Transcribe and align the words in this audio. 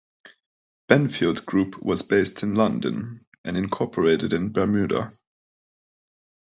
Benfield 0.89 1.45
Group 1.45 1.79
was 1.83 2.01
based 2.01 2.41
in 2.41 2.55
London 2.55 3.19
and 3.45 3.55
incorporated 3.55 4.33
in 4.33 4.51
Bermuda. 4.51 5.11